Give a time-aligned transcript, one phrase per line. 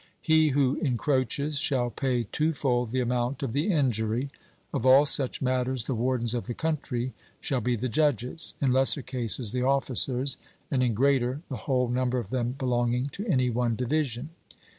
[0.23, 4.31] He who encroaches shall pay twofold the amount of the injury;
[4.73, 9.03] of all such matters the wardens of the country shall be the judges, in lesser
[9.03, 10.39] cases the officers,
[10.71, 14.31] and in greater the whole number of them belonging to any one division.